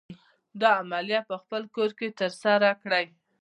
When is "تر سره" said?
2.19-2.69